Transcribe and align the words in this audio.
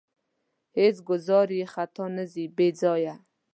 هېڅ 0.77 0.95
ګوزار 1.07 1.47
یې 1.57 1.65
خطا 1.73 2.05
نه 2.15 2.23
ځي 2.31 2.45
بې 2.55 2.67
ځایه. 2.81 3.13